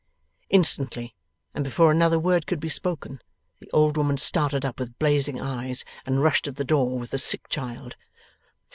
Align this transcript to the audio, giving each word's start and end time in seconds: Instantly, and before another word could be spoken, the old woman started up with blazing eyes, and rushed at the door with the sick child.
Instantly, 0.49 1.13
and 1.53 1.63
before 1.63 1.91
another 1.91 2.17
word 2.17 2.47
could 2.47 2.59
be 2.59 2.69
spoken, 2.69 3.21
the 3.59 3.69
old 3.69 3.97
woman 3.97 4.17
started 4.17 4.65
up 4.65 4.79
with 4.79 4.97
blazing 4.97 5.39
eyes, 5.39 5.85
and 6.07 6.23
rushed 6.23 6.47
at 6.47 6.55
the 6.55 6.65
door 6.65 6.97
with 6.97 7.11
the 7.11 7.19
sick 7.19 7.47
child. 7.49 7.95